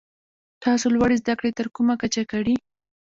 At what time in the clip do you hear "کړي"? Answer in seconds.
1.39-1.51, 2.31-2.55